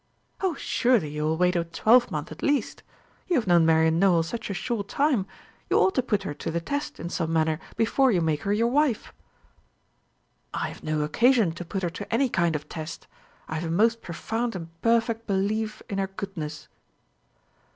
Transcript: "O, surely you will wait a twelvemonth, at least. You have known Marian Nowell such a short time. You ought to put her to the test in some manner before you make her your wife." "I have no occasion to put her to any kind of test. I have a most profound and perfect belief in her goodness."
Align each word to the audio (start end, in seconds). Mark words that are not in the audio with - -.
"O, 0.41 0.55
surely 0.55 1.09
you 1.09 1.25
will 1.25 1.37
wait 1.37 1.55
a 1.55 1.63
twelvemonth, 1.63 2.31
at 2.31 2.41
least. 2.41 2.81
You 3.27 3.35
have 3.35 3.45
known 3.45 3.67
Marian 3.67 3.99
Nowell 3.99 4.23
such 4.23 4.49
a 4.49 4.53
short 4.55 4.87
time. 4.87 5.27
You 5.69 5.77
ought 5.77 5.93
to 5.93 6.01
put 6.01 6.23
her 6.23 6.33
to 6.33 6.49
the 6.49 6.59
test 6.59 6.99
in 6.99 7.07
some 7.07 7.31
manner 7.31 7.59
before 7.77 8.11
you 8.11 8.19
make 8.19 8.41
her 8.41 8.51
your 8.51 8.67
wife." 8.71 9.13
"I 10.55 10.69
have 10.69 10.83
no 10.83 11.03
occasion 11.03 11.51
to 11.51 11.63
put 11.63 11.83
her 11.83 11.91
to 11.91 12.11
any 12.11 12.29
kind 12.29 12.55
of 12.55 12.67
test. 12.67 13.05
I 13.47 13.59
have 13.59 13.69
a 13.69 13.71
most 13.71 14.01
profound 14.01 14.55
and 14.55 14.69
perfect 14.81 15.27
belief 15.27 15.83
in 15.87 15.99
her 15.99 16.07
goodness." 16.07 16.67